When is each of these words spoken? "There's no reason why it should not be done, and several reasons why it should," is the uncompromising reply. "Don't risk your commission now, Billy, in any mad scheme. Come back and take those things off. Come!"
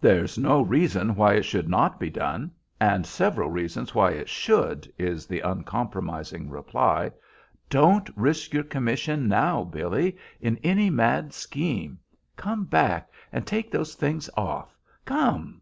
"There's 0.00 0.36
no 0.36 0.62
reason 0.62 1.14
why 1.14 1.34
it 1.34 1.44
should 1.44 1.68
not 1.68 2.00
be 2.00 2.10
done, 2.10 2.50
and 2.80 3.06
several 3.06 3.50
reasons 3.50 3.94
why 3.94 4.10
it 4.10 4.28
should," 4.28 4.92
is 4.98 5.26
the 5.26 5.42
uncompromising 5.42 6.50
reply. 6.50 7.12
"Don't 7.70 8.10
risk 8.16 8.52
your 8.52 8.64
commission 8.64 9.28
now, 9.28 9.62
Billy, 9.62 10.16
in 10.40 10.56
any 10.64 10.90
mad 10.90 11.32
scheme. 11.32 12.00
Come 12.34 12.64
back 12.64 13.08
and 13.30 13.46
take 13.46 13.70
those 13.70 13.94
things 13.94 14.28
off. 14.36 14.76
Come!" 15.04 15.60